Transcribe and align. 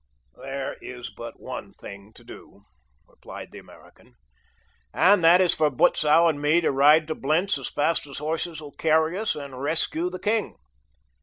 "There 0.35 0.77
is 0.81 1.11
but 1.11 1.39
one 1.39 1.73
thing 1.73 2.11
to 2.13 2.23
do," 2.23 2.63
replied 3.07 3.51
the 3.51 3.59
American, 3.59 4.15
"and 4.91 5.23
that 5.23 5.39
is 5.41 5.53
for 5.53 5.69
Butzow 5.69 6.27
and 6.27 6.41
me 6.41 6.59
to 6.61 6.71
ride 6.71 7.07
to 7.09 7.13
Blentz 7.13 7.59
as 7.59 7.69
fast 7.69 8.07
as 8.07 8.17
horses 8.17 8.61
will 8.61 8.71
carry 8.71 9.15
us 9.15 9.35
and 9.35 9.61
rescue 9.61 10.09
the 10.09 10.17
king." 10.17 10.57